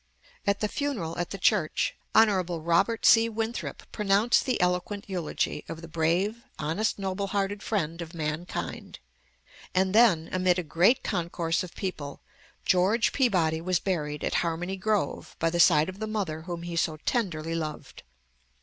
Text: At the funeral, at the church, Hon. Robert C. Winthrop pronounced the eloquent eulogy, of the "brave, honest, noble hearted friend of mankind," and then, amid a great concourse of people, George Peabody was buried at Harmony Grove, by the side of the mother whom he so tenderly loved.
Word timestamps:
At 0.47 0.61
the 0.61 0.67
funeral, 0.67 1.15
at 1.19 1.29
the 1.29 1.37
church, 1.37 1.93
Hon. 2.15 2.27
Robert 2.57 3.05
C. 3.05 3.29
Winthrop 3.29 3.83
pronounced 3.91 4.47
the 4.47 4.59
eloquent 4.59 5.05
eulogy, 5.07 5.63
of 5.69 5.83
the 5.83 5.87
"brave, 5.87 6.41
honest, 6.57 6.97
noble 6.97 7.27
hearted 7.27 7.61
friend 7.61 8.01
of 8.01 8.15
mankind," 8.15 8.97
and 9.75 9.93
then, 9.93 10.27
amid 10.31 10.57
a 10.57 10.63
great 10.63 11.03
concourse 11.03 11.61
of 11.61 11.75
people, 11.75 12.19
George 12.65 13.13
Peabody 13.13 13.61
was 13.61 13.77
buried 13.77 14.23
at 14.23 14.33
Harmony 14.41 14.75
Grove, 14.75 15.35
by 15.37 15.51
the 15.51 15.59
side 15.59 15.87
of 15.87 15.99
the 15.99 16.07
mother 16.07 16.41
whom 16.41 16.63
he 16.63 16.75
so 16.75 16.97
tenderly 17.05 17.53
loved. 17.53 18.01